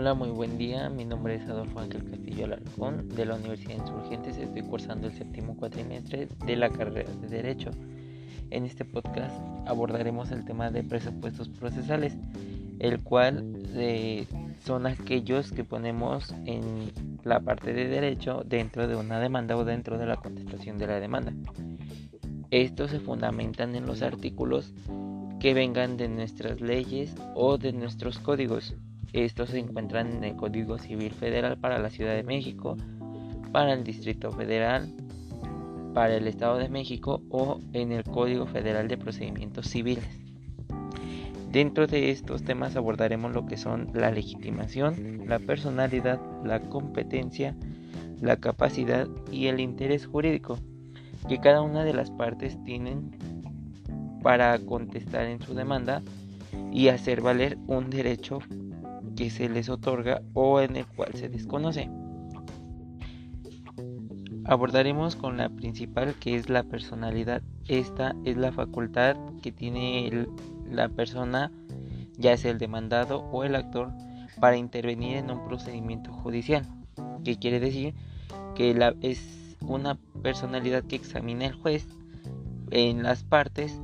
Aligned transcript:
Hola, 0.00 0.14
muy 0.14 0.30
buen 0.30 0.58
día. 0.58 0.88
Mi 0.88 1.04
nombre 1.04 1.34
es 1.34 1.48
Adolfo 1.48 1.80
Ángel 1.80 2.08
Castillo 2.08 2.44
Alarcón 2.44 3.08
de 3.08 3.26
la 3.26 3.34
Universidad 3.34 3.78
Insurgentes. 3.78 4.36
Estoy 4.36 4.62
cursando 4.62 5.08
el 5.08 5.12
séptimo 5.12 5.56
cuatrimestre 5.56 6.28
de 6.46 6.54
la 6.54 6.70
carrera 6.70 7.10
de 7.20 7.26
Derecho. 7.26 7.72
En 8.50 8.64
este 8.64 8.84
podcast 8.84 9.34
abordaremos 9.66 10.30
el 10.30 10.44
tema 10.44 10.70
de 10.70 10.84
presupuestos 10.84 11.48
procesales, 11.48 12.16
el 12.78 13.02
cual 13.02 13.60
eh, 13.74 14.28
son 14.64 14.86
aquellos 14.86 15.50
que 15.50 15.64
ponemos 15.64 16.32
en 16.44 16.92
la 17.24 17.40
parte 17.40 17.72
de 17.72 17.88
derecho 17.88 18.44
dentro 18.46 18.86
de 18.86 18.94
una 18.94 19.18
demanda 19.18 19.56
o 19.56 19.64
dentro 19.64 19.98
de 19.98 20.06
la 20.06 20.14
contestación 20.14 20.78
de 20.78 20.86
la 20.86 21.00
demanda. 21.00 21.32
Estos 22.52 22.92
se 22.92 23.00
fundamentan 23.00 23.74
en 23.74 23.84
los 23.84 24.02
artículos 24.02 24.72
que 25.40 25.54
vengan 25.54 25.96
de 25.96 26.08
nuestras 26.08 26.60
leyes 26.60 27.16
o 27.34 27.58
de 27.58 27.72
nuestros 27.72 28.20
códigos. 28.20 28.76
Estos 29.12 29.50
se 29.50 29.58
encuentran 29.58 30.12
en 30.12 30.24
el 30.24 30.36
Código 30.36 30.78
Civil 30.78 31.12
Federal 31.12 31.58
para 31.58 31.78
la 31.78 31.90
Ciudad 31.90 32.14
de 32.14 32.22
México, 32.22 32.76
para 33.52 33.72
el 33.72 33.82
Distrito 33.82 34.30
Federal, 34.30 34.92
para 35.94 36.16
el 36.16 36.26
Estado 36.26 36.58
de 36.58 36.68
México 36.68 37.22
o 37.30 37.60
en 37.72 37.92
el 37.92 38.04
Código 38.04 38.46
Federal 38.46 38.86
de 38.88 38.98
Procedimientos 38.98 39.66
Civiles. 39.66 40.04
Dentro 41.50 41.86
de 41.86 42.10
estos 42.10 42.42
temas 42.42 42.76
abordaremos 42.76 43.32
lo 43.32 43.46
que 43.46 43.56
son 43.56 43.90
la 43.94 44.10
legitimación, 44.10 45.22
la 45.26 45.38
personalidad, 45.38 46.20
la 46.44 46.60
competencia, 46.60 47.56
la 48.20 48.36
capacidad 48.36 49.08
y 49.32 49.46
el 49.46 49.60
interés 49.60 50.06
jurídico 50.06 50.58
que 51.26 51.38
cada 51.38 51.62
una 51.62 51.84
de 51.84 51.94
las 51.94 52.10
partes 52.10 52.62
tienen 52.64 53.10
para 54.22 54.58
contestar 54.58 55.26
en 55.26 55.40
su 55.40 55.54
demanda 55.54 56.02
y 56.70 56.88
hacer 56.88 57.22
valer 57.22 57.56
un 57.66 57.88
derecho 57.88 58.40
que 59.18 59.30
se 59.30 59.48
les 59.48 59.68
otorga 59.68 60.22
o 60.32 60.60
en 60.60 60.76
el 60.76 60.86
cual 60.86 61.12
se 61.14 61.28
desconoce. 61.28 61.90
Abordaremos 64.44 65.16
con 65.16 65.38
la 65.38 65.48
principal 65.48 66.14
que 66.20 66.36
es 66.36 66.48
la 66.48 66.62
personalidad. 66.62 67.42
Esta 67.66 68.14
es 68.24 68.36
la 68.36 68.52
facultad 68.52 69.16
que 69.42 69.50
tiene 69.50 70.28
la 70.70 70.88
persona, 70.88 71.50
ya 72.16 72.36
sea 72.36 72.52
el 72.52 72.58
demandado 72.58 73.22
o 73.32 73.42
el 73.42 73.56
actor, 73.56 73.90
para 74.40 74.56
intervenir 74.56 75.16
en 75.16 75.32
un 75.32 75.44
procedimiento 75.48 76.12
judicial. 76.12 76.64
Que 77.24 77.36
quiere 77.40 77.58
decir 77.58 77.94
que 78.54 78.72
la, 78.72 78.94
es 79.00 79.56
una 79.60 79.98
personalidad 80.22 80.84
que 80.84 80.94
examina 80.94 81.46
el 81.46 81.54
juez 81.54 81.88
en 82.70 83.02
las 83.02 83.24
partes 83.24 83.80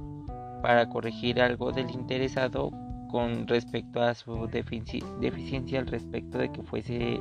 para 0.62 0.88
corregir 0.88 1.42
algo 1.42 1.72
del 1.72 1.90
interesado 1.90 2.70
con 3.14 3.46
respecto 3.46 4.02
a 4.02 4.12
su 4.12 4.48
deficiencia 4.48 5.78
al 5.78 5.86
respecto 5.86 6.36
de 6.36 6.50
que 6.50 6.64
fuese 6.64 7.20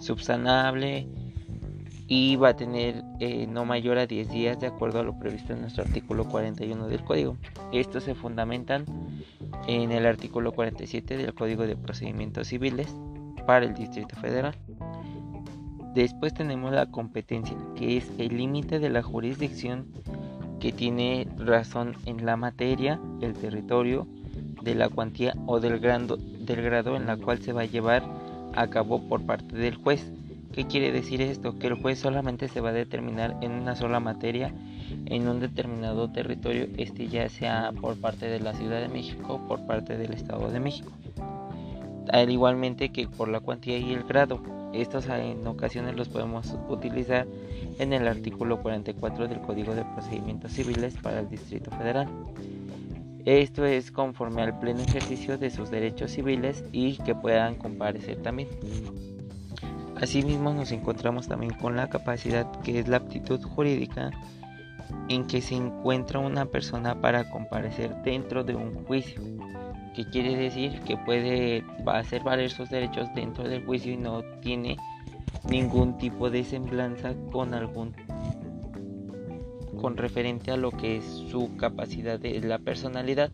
subsanable 0.00 1.06
y 2.08 2.34
va 2.34 2.48
a 2.48 2.56
tener 2.56 3.04
eh, 3.20 3.46
no 3.46 3.64
mayor 3.64 3.96
a 3.98 4.08
10 4.08 4.28
días 4.28 4.58
de 4.58 4.66
acuerdo 4.66 4.98
a 4.98 5.02
lo 5.04 5.16
previsto 5.16 5.52
en 5.52 5.60
nuestro 5.60 5.84
artículo 5.84 6.24
41 6.24 6.88
del 6.88 7.04
código. 7.04 7.36
Estos 7.70 8.02
se 8.02 8.16
fundamentan 8.16 8.86
en 9.68 9.92
el 9.92 10.04
artículo 10.04 10.50
47 10.50 11.16
del 11.16 11.32
Código 11.32 11.64
de 11.64 11.76
Procedimientos 11.76 12.48
Civiles 12.48 12.92
para 13.46 13.66
el 13.66 13.74
Distrito 13.74 14.16
Federal. 14.16 14.56
Después 15.94 16.34
tenemos 16.34 16.72
la 16.72 16.86
competencia, 16.86 17.56
que 17.76 17.98
es 17.98 18.10
el 18.18 18.36
límite 18.36 18.80
de 18.80 18.90
la 18.90 19.04
jurisdicción 19.04 19.86
que 20.58 20.72
tiene 20.72 21.28
razón 21.38 21.94
en 22.04 22.26
la 22.26 22.36
materia, 22.36 22.98
el 23.20 23.34
territorio, 23.34 24.08
de 24.64 24.74
la 24.74 24.88
cuantía 24.88 25.34
o 25.46 25.60
del 25.60 25.78
grado, 25.78 26.16
del 26.16 26.62
grado 26.62 26.96
en 26.96 27.06
la 27.06 27.16
cual 27.16 27.40
se 27.42 27.52
va 27.52 27.62
a 27.62 27.66
llevar 27.66 28.02
a 28.54 28.68
cabo 28.68 29.08
por 29.08 29.24
parte 29.24 29.56
del 29.56 29.76
juez. 29.76 30.10
¿Qué 30.52 30.66
quiere 30.66 30.92
decir 30.92 31.20
esto? 31.20 31.58
Que 31.58 31.66
el 31.66 31.74
juez 31.74 31.98
solamente 31.98 32.48
se 32.48 32.60
va 32.60 32.70
a 32.70 32.72
determinar 32.72 33.36
en 33.40 33.52
una 33.52 33.74
sola 33.74 34.00
materia 34.00 34.52
en 35.06 35.28
un 35.28 35.40
determinado 35.40 36.10
territorio, 36.10 36.68
este 36.76 37.08
ya 37.08 37.28
sea 37.28 37.72
por 37.80 37.96
parte 37.96 38.26
de 38.26 38.40
la 38.40 38.54
Ciudad 38.54 38.80
de 38.80 38.88
México 38.88 39.40
por 39.48 39.66
parte 39.66 39.96
del 39.96 40.12
Estado 40.12 40.50
de 40.50 40.60
México. 40.60 40.92
Al 42.12 42.30
igualmente 42.30 42.90
que 42.90 43.08
por 43.08 43.28
la 43.28 43.40
cuantía 43.40 43.78
y 43.78 43.92
el 43.92 44.04
grado. 44.04 44.40
Estos 44.72 45.06
en 45.08 45.46
ocasiones 45.46 45.94
los 45.94 46.08
podemos 46.08 46.56
utilizar 46.68 47.28
en 47.78 47.92
el 47.92 48.08
artículo 48.08 48.60
44 48.60 49.28
del 49.28 49.40
Código 49.40 49.74
de 49.74 49.84
Procedimientos 49.84 50.52
Civiles 50.52 50.96
para 51.00 51.20
el 51.20 51.28
Distrito 51.28 51.70
Federal. 51.70 52.08
Esto 53.24 53.64
es 53.64 53.90
conforme 53.90 54.42
al 54.42 54.58
pleno 54.58 54.82
ejercicio 54.82 55.38
de 55.38 55.50
sus 55.50 55.70
derechos 55.70 56.10
civiles 56.10 56.62
y 56.72 56.98
que 56.98 57.14
puedan 57.14 57.54
comparecer 57.54 58.20
también. 58.20 58.48
Asimismo 60.00 60.52
nos 60.52 60.72
encontramos 60.72 61.28
también 61.28 61.54
con 61.54 61.76
la 61.76 61.88
capacidad 61.88 62.50
que 62.60 62.80
es 62.80 62.88
la 62.88 62.98
aptitud 62.98 63.40
jurídica 63.42 64.10
en 65.08 65.26
que 65.26 65.40
se 65.40 65.54
encuentra 65.54 66.18
una 66.18 66.44
persona 66.44 67.00
para 67.00 67.30
comparecer 67.30 67.94
dentro 68.02 68.44
de 68.44 68.54
un 68.54 68.84
juicio, 68.84 69.22
que 69.94 70.04
quiere 70.04 70.36
decir 70.36 70.80
que 70.80 70.98
puede 70.98 71.64
hacer 71.86 72.22
valer 72.22 72.50
sus 72.50 72.68
derechos 72.68 73.08
dentro 73.14 73.48
del 73.48 73.64
juicio 73.64 73.92
y 73.92 73.96
no 73.96 74.22
tiene 74.40 74.76
ningún 75.48 75.96
tipo 75.96 76.28
de 76.28 76.44
semblanza 76.44 77.14
con 77.32 77.54
algún 77.54 77.94
con 79.84 79.98
referente 79.98 80.50
a 80.50 80.56
lo 80.56 80.70
que 80.70 80.96
es 80.96 81.04
su 81.04 81.58
capacidad 81.58 82.18
de 82.18 82.40
la 82.40 82.58
personalidad. 82.58 83.30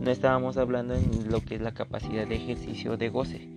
No 0.00 0.10
estábamos 0.10 0.56
hablando 0.56 0.94
en 0.94 1.30
lo 1.30 1.42
que 1.42 1.54
es 1.54 1.60
la 1.60 1.74
capacidad 1.74 2.26
de 2.26 2.34
ejercicio 2.34 2.96
de 2.96 3.08
goce, 3.08 3.48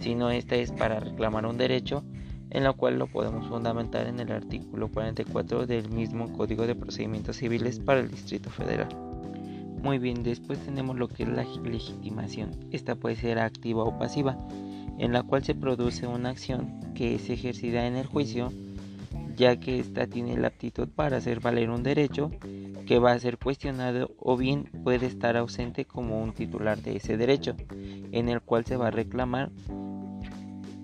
sino 0.00 0.30
esta 0.30 0.56
es 0.56 0.72
para 0.72 0.98
reclamar 0.98 1.46
un 1.46 1.58
derecho 1.58 2.02
en 2.50 2.64
lo 2.64 2.76
cual 2.76 2.98
lo 2.98 3.06
podemos 3.06 3.46
fundamentar 3.46 4.08
en 4.08 4.18
el 4.18 4.32
artículo 4.32 4.88
44 4.88 5.68
del 5.68 5.88
mismo 5.88 6.32
Código 6.32 6.66
de 6.66 6.74
Procedimientos 6.74 7.36
Civiles 7.36 7.78
para 7.78 8.00
el 8.00 8.10
Distrito 8.10 8.50
Federal. 8.50 8.88
Muy 9.80 9.98
bien, 9.98 10.24
después 10.24 10.58
tenemos 10.58 10.96
lo 10.96 11.06
que 11.06 11.22
es 11.22 11.28
la 11.28 11.44
legitimación. 11.62 12.50
Esta 12.72 12.96
puede 12.96 13.14
ser 13.14 13.38
activa 13.38 13.84
o 13.84 13.96
pasiva, 13.96 14.36
en 14.98 15.12
la 15.12 15.22
cual 15.22 15.44
se 15.44 15.54
produce 15.54 16.08
una 16.08 16.30
acción 16.30 16.80
que 16.96 17.14
es 17.14 17.30
ejercida 17.30 17.86
en 17.86 17.94
el 17.94 18.06
juicio 18.06 18.52
ya 19.36 19.56
que 19.56 19.78
ésta 19.78 20.06
tiene 20.06 20.36
la 20.36 20.48
aptitud 20.48 20.88
para 20.88 21.18
hacer 21.18 21.40
valer 21.40 21.70
un 21.70 21.82
derecho 21.82 22.30
que 22.86 22.98
va 22.98 23.12
a 23.12 23.18
ser 23.18 23.38
cuestionado 23.38 24.14
o 24.18 24.36
bien 24.36 24.64
puede 24.82 25.06
estar 25.06 25.36
ausente 25.36 25.84
como 25.84 26.22
un 26.22 26.32
titular 26.32 26.80
de 26.80 26.96
ese 26.96 27.16
derecho, 27.16 27.54
en 28.12 28.28
el 28.28 28.40
cual 28.40 28.64
se 28.64 28.76
va 28.76 28.88
a 28.88 28.92
reclamar 28.92 29.50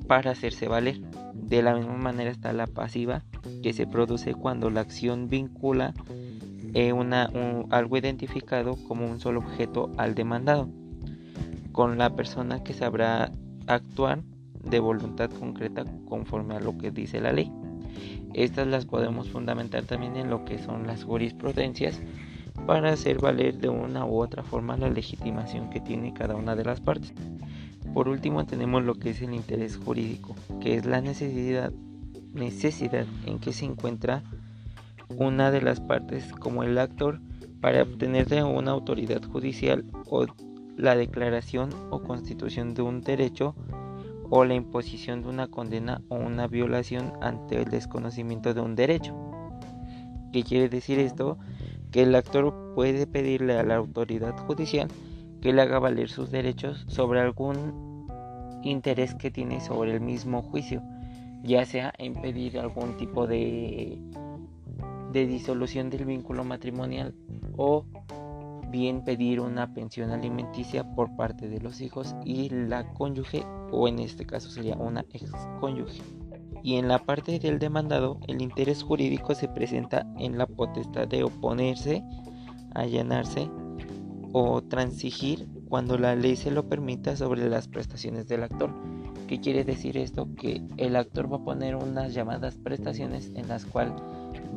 para 0.07 0.33
hacerse 0.33 0.69
valer. 0.69 1.01
De 1.35 1.63
la 1.63 1.75
misma 1.75 1.97
manera 1.97 2.31
está 2.31 2.53
la 2.53 2.67
pasiva, 2.67 3.25
que 3.63 3.73
se 3.73 3.87
produce 3.87 4.35
cuando 4.35 4.71
la 4.71 4.81
acción 4.81 5.29
vincula 5.29 5.95
eh, 6.75 6.93
algo 7.71 7.97
identificado 7.97 8.77
como 8.89 9.07
un 9.07 9.21
solo 9.21 9.41
objeto 9.41 9.91
al 9.97 10.15
demandado, 10.15 10.69
con 11.73 11.99
la 11.99 12.15
persona 12.15 12.63
que 12.63 12.75
sabrá 12.75 13.33
actuar 13.67 14.23
de 14.65 14.81
voluntad 14.81 15.31
concreta 15.31 15.85
conforme 16.07 16.55
a 16.55 16.61
lo 16.61 16.77
que 16.79 16.91
dice 16.91 17.21
la 17.21 17.33
ley. 17.33 17.51
Estas 18.35 18.67
las 18.67 18.87
podemos 18.87 19.29
fundamentar 19.29 19.85
también 19.85 20.17
en 20.17 20.31
lo 20.31 20.45
que 20.45 20.59
son 20.59 20.87
las 20.87 21.05
jurisprudencias 21.05 22.01
para 22.67 22.93
hacer 22.93 23.19
valer 23.19 23.59
de 23.59 23.69
una 23.69 24.05
u 24.07 24.21
otra 24.21 24.43
forma 24.43 24.77
la 24.77 24.89
legitimación 24.89 25.71
que 25.71 25.81
tiene 25.81 26.15
cada 26.15 26.37
una 26.37 26.55
de 26.55 26.65
las 26.65 26.81
partes. 26.81 27.13
Por 27.93 28.09
último 28.09 28.47
tenemos 28.47 28.83
lo 28.85 28.95
que 28.95 29.11
es 29.11 29.21
el 29.21 29.35
interés 29.35 29.77
jurídico, 29.77 30.35
que 30.61 30.77
es 30.77 30.87
la 30.87 31.01
necesidad, 31.01 31.73
necesidad 32.33 33.07
en 33.27 33.39
que 33.39 33.53
se 33.53 33.67
encuentra 33.67 34.23
una 35.17 35.51
de 35.51 35.61
las 35.61 35.81
partes 35.81 36.33
como 36.33 36.63
el 36.63 36.79
actor 36.79 37.21
para 37.61 37.83
obtener 37.83 38.29
de 38.29 38.43
una 38.43 38.71
autoridad 38.71 39.23
judicial 39.23 39.85
o 40.07 40.27
la 40.77 40.97
declaración 40.97 41.71
o 41.91 42.03
constitución 42.03 42.75
de 42.75 42.83
un 42.83 43.03
derecho 43.03 43.55
o 44.35 44.47
la 44.47 44.55
imposición 44.55 45.21
de 45.21 45.29
una 45.29 45.49
condena 45.49 46.01
o 46.09 46.15
una 46.15 46.47
violación 46.47 47.13
ante 47.21 47.61
el 47.61 47.67
desconocimiento 47.67 48.55
de 48.55 48.63
un 48.63 48.75
derecho. 48.75 49.15
¿Qué 50.33 50.43
quiere 50.43 50.71
decir 50.71 50.99
esto? 51.01 51.37
Que 51.91 52.05
el 52.05 52.15
actor 52.15 52.73
puede 52.75 53.07
pedirle 53.07 53.59
a 53.59 53.63
la 53.63 53.77
autoridad 53.77 54.35
judicial 54.39 54.89
que 55.43 55.53
le 55.53 55.61
haga 55.61 55.79
valer 55.79 56.09
sus 56.09 56.31
derechos 56.31 56.87
sobre 56.89 57.21
algún 57.21 58.09
interés 58.63 59.15
que 59.15 59.31
tiene 59.31 59.61
sobre 59.61 59.93
el 59.93 60.01
mismo 60.01 60.41
juicio, 60.41 60.83
ya 61.43 61.67
sea 61.67 61.93
en 61.99 62.15
pedir 62.15 62.59
algún 62.59 62.97
tipo 62.97 63.27
de, 63.27 63.99
de 65.13 65.27
disolución 65.27 65.91
del 65.91 66.07
vínculo 66.07 66.43
matrimonial 66.43 67.15
o 67.59 67.85
bien 68.73 69.05
pedir 69.05 69.39
una 69.39 69.73
pensión 69.73 70.11
alimenticia 70.11 70.83
por 70.95 71.15
parte 71.15 71.49
de 71.49 71.61
los 71.61 71.81
hijos 71.81 72.17
y 72.25 72.49
la 72.49 72.93
cónyuge 72.95 73.45
o 73.71 73.87
en 73.87 74.01
este 74.01 74.27
caso 74.27 74.51
sería 74.51 74.77
una 74.77 75.05
ex 75.13 75.31
cónyuge. 75.61 76.03
Y 76.65 76.77
en 76.77 76.89
la 76.89 76.99
parte 76.99 77.39
del 77.39 77.59
demandado, 77.59 78.19
el 78.27 78.41
interés 78.41 78.83
jurídico 78.83 79.35
se 79.35 79.49
presenta 79.49 80.07
en 80.19 80.39
la 80.39 80.47
potestad 80.47 81.07
de 81.07 81.25
oponerse, 81.25 82.03
allanarse 82.75 83.51
o 84.33 84.63
transigir 84.63 85.49
cuando 85.69 85.99
la 85.99 86.15
ley 86.15 86.37
se 86.37 86.51
lo 86.51 86.69
permita 86.69 87.17
sobre 87.17 87.49
las 87.49 87.69
prestaciones 87.69 88.29
del 88.29 88.45
actor. 88.45 88.73
¿Qué 89.27 89.41
quiere 89.41 89.65
decir 89.65 89.97
esto? 89.97 90.29
Que 90.35 90.63
el 90.77 90.97
actor 90.97 91.33
va 91.33 91.39
a 91.39 91.45
poner 91.45 91.77
unas 91.77 92.15
llamadas 92.15 92.59
prestaciones 92.59 93.31
en 93.35 93.49
las 93.49 93.65
cuales 93.65 93.95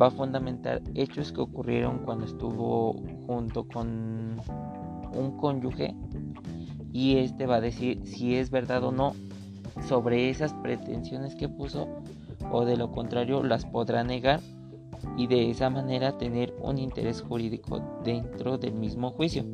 va 0.02 0.08
a 0.08 0.12
fundamentar 0.12 0.82
hechos 0.94 1.32
que 1.32 1.42
ocurrieron 1.42 2.00
cuando 2.00 2.26
estuvo 2.26 2.94
junto 3.26 3.68
con 3.68 4.40
un 5.14 5.38
cónyuge 5.38 5.96
y 6.92 7.18
este 7.18 7.46
va 7.46 7.56
a 7.56 7.62
decir 7.62 8.06
si 8.06 8.36
es 8.36 8.50
verdad 8.50 8.84
o 8.84 8.92
no 8.92 9.14
sobre 9.88 10.30
esas 10.30 10.54
pretensiones 10.54 11.36
que 11.36 11.50
puso 11.50 11.88
o 12.52 12.66
de 12.66 12.78
lo 12.78 12.92
contrario 12.92 13.44
las 13.44 13.66
podrá 13.66 14.04
negar 14.04 14.40
y 15.18 15.28
de 15.28 15.50
esa 15.50 15.70
manera 15.70 16.18
tener 16.18 16.54
un 16.62 16.78
interés 16.78 17.22
jurídico 17.22 17.82
dentro 18.04 18.58
del 18.58 18.74
mismo 18.74 19.12
juicio. 19.12 19.46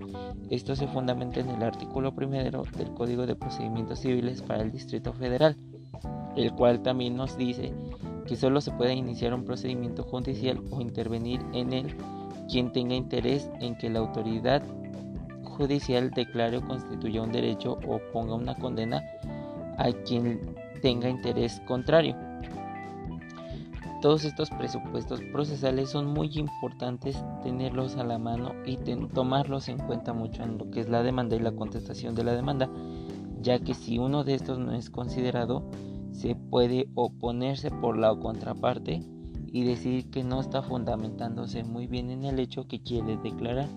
Esto 0.49 0.75
se 0.75 0.87
fundamenta 0.87 1.39
en 1.39 1.49
el 1.49 1.63
artículo 1.63 2.13
primero 2.13 2.63
del 2.77 2.93
Código 2.93 3.25
de 3.25 3.35
Procedimientos 3.35 3.99
Civiles 3.99 4.41
para 4.41 4.63
el 4.63 4.71
Distrito 4.71 5.13
Federal, 5.13 5.55
el 6.35 6.53
cual 6.53 6.81
también 6.81 7.15
nos 7.15 7.37
dice 7.37 7.73
que 8.25 8.35
solo 8.35 8.61
se 8.61 8.71
puede 8.71 8.93
iniciar 8.93 9.33
un 9.33 9.45
procedimiento 9.45 10.03
judicial 10.03 10.61
o 10.71 10.81
intervenir 10.81 11.41
en 11.53 11.73
él 11.73 11.95
quien 12.49 12.71
tenga 12.71 12.95
interés 12.95 13.49
en 13.61 13.77
que 13.77 13.89
la 13.89 13.99
autoridad 13.99 14.61
judicial 15.43 16.11
declare 16.11 16.57
o 16.57 16.61
constituya 16.61 17.21
un 17.21 17.31
derecho 17.31 17.77
o 17.87 17.99
ponga 18.11 18.35
una 18.35 18.55
condena 18.55 19.03
a 19.77 19.91
quien 20.05 20.55
tenga 20.81 21.09
interés 21.09 21.61
contrario. 21.67 22.15
Todos 24.01 24.25
estos 24.25 24.49
presupuestos 24.49 25.21
procesales 25.31 25.91
son 25.91 26.07
muy 26.07 26.31
importantes 26.33 27.23
tenerlos 27.43 27.97
a 27.97 28.03
la 28.03 28.17
mano 28.17 28.53
y 28.65 28.77
tomarlos 29.13 29.69
en 29.69 29.77
cuenta 29.77 30.11
mucho 30.11 30.41
en 30.41 30.57
lo 30.57 30.71
que 30.71 30.79
es 30.79 30.89
la 30.89 31.03
demanda 31.03 31.35
y 31.35 31.39
la 31.39 31.51
contestación 31.51 32.15
de 32.15 32.23
la 32.23 32.33
demanda, 32.33 32.67
ya 33.41 33.59
que 33.59 33.75
si 33.75 33.99
uno 33.99 34.23
de 34.23 34.33
estos 34.33 34.57
no 34.57 34.73
es 34.73 34.89
considerado, 34.89 35.63
se 36.11 36.35
puede 36.35 36.89
oponerse 36.95 37.71
por 37.71 37.97
la 37.97 38.15
contraparte 38.15 39.01
y 39.51 39.63
decir 39.63 40.09
que 40.09 40.23
no 40.23 40.39
está 40.39 40.61
fundamentándose 40.61 41.63
muy 41.63 41.87
bien 41.87 42.09
en 42.09 42.23
el 42.23 42.39
hecho 42.39 42.67
que 42.67 42.81
quiere 42.81 43.17
declarar. 43.17 43.67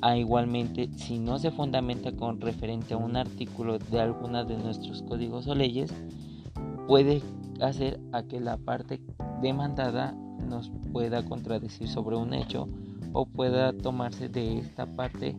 Ah, 0.00 0.16
igualmente, 0.16 0.90
si 0.96 1.18
no 1.18 1.38
se 1.38 1.50
fundamenta 1.50 2.12
con 2.12 2.40
referente 2.40 2.94
a 2.94 2.98
un 2.98 3.16
artículo 3.16 3.78
de 3.78 4.00
alguna 4.00 4.44
de 4.44 4.56
nuestros 4.56 5.02
códigos 5.02 5.48
o 5.48 5.54
leyes, 5.54 5.92
puede 6.86 7.20
hacer 7.60 8.00
a 8.12 8.22
que 8.22 8.40
la 8.40 8.56
parte 8.58 9.00
demandada 9.42 10.14
nos 10.48 10.70
pueda 10.92 11.24
contradecir 11.24 11.88
sobre 11.88 12.16
un 12.16 12.32
hecho 12.32 12.68
o 13.12 13.26
pueda 13.26 13.72
tomarse 13.72 14.28
de 14.28 14.58
esta 14.58 14.86
parte 14.86 15.36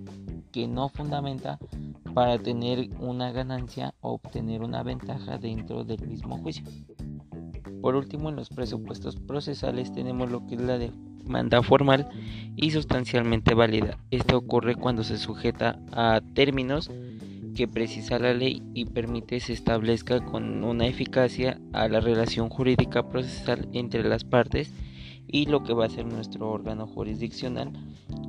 que 0.52 0.68
no 0.68 0.90
fundamenta 0.90 1.58
para 2.14 2.38
tener 2.38 2.90
una 3.00 3.32
ganancia 3.32 3.94
o 4.02 4.14
obtener 4.14 4.62
una 4.62 4.84
ventaja 4.84 5.38
dentro 5.38 5.84
del 5.84 6.08
mismo 6.08 6.38
juicio. 6.38 6.66
Por 7.82 7.96
último, 7.96 8.30
en 8.30 8.36
los 8.36 8.50
presupuestos 8.50 9.16
procesales 9.16 9.92
tenemos 9.94 10.30
lo 10.30 10.46
que 10.46 10.56
es 10.56 10.62
la 10.62 10.78
demanda 10.78 11.62
formal 11.64 12.10
y 12.56 12.72
sustancialmente 12.72 13.54
válida. 13.54 13.98
Esto 14.12 14.38
ocurre 14.38 14.76
cuando 14.76 15.04
se 15.04 15.18
sujeta 15.18 15.80
a 15.92 16.22
términos 16.34 16.92
que 17.56 17.68
precisa 17.68 18.20
la 18.20 18.34
ley 18.34 18.62
y 18.74 18.86
permite 18.86 19.40
se 19.40 19.54
establezca 19.54 20.24
con 20.24 20.64
una 20.64 20.88
eficacia 20.88 21.60
a 21.74 21.88
la 21.88 22.00
relación 22.00 22.50
jurídica 22.50 23.10
procesal 23.10 23.68
entre 23.74 24.04
las 24.04 24.24
partes 24.24 24.74
y 25.28 25.46
lo 25.46 25.64
que 25.64 25.74
va 25.74 25.86
a 25.86 25.90
ser 25.90 26.06
nuestro 26.06 26.50
órgano 26.50 26.88
jurisdiccional 26.88 27.72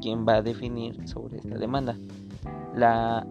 quien 0.00 0.26
va 0.26 0.36
a 0.36 0.42
definir 0.42 1.08
sobre 1.08 1.38
esta 1.38 1.58
demanda. 1.58 1.96
La, 2.74 3.26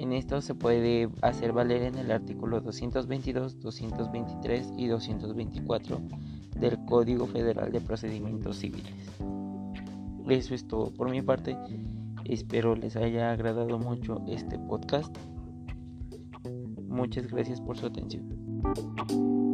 en 0.00 0.14
esto 0.14 0.40
se 0.40 0.54
puede 0.54 1.10
hacer 1.20 1.52
valer 1.52 1.82
en 1.82 1.98
el 1.98 2.10
artículo 2.10 2.62
222, 2.62 3.60
223 3.60 4.72
y 4.78 4.86
224 4.86 6.00
del 6.58 6.82
Código 6.86 7.26
Federal 7.26 7.70
de 7.70 7.82
Procedimientos 7.82 8.56
Civiles. 8.56 8.94
Eso 10.26 10.54
es 10.54 10.66
todo 10.66 10.90
por 10.94 11.10
mi 11.10 11.20
parte. 11.20 11.54
Espero 12.24 12.76
les 12.76 12.96
haya 12.96 13.30
agradado 13.30 13.78
mucho 13.78 14.22
este 14.26 14.58
podcast. 14.58 15.14
Muchas 16.88 17.26
gracias 17.26 17.60
por 17.60 17.76
su 17.76 17.86
atención. 17.86 19.49